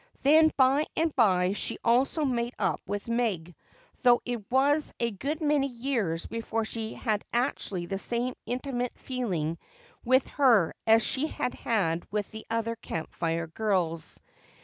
Then 0.23 0.51
by 0.57 0.85
and 0.97 1.15
by 1.15 1.51
she 1.53 1.77
also 1.85 2.25
made 2.25 2.55
up 2.57 2.81
with 2.87 3.07
Meg, 3.07 3.53
though 4.01 4.19
it 4.25 4.49
was 4.49 4.95
a 4.99 5.11
good 5.11 5.41
many 5.41 5.67
years 5.67 6.25
before 6.25 6.65
she 6.65 6.95
had 6.95 7.23
exactly 7.31 7.85
the 7.85 7.99
same 7.99 8.33
intimate 8.47 8.97
feeling 8.97 9.59
with 10.03 10.25
her 10.25 10.73
as 10.87 11.05
she 11.05 11.27
had 11.27 12.03
with 12.11 12.31
the 12.31 12.47
other 12.49 12.75
Camp 12.77 13.13
Fire 13.13 13.45
girls. 13.45 14.19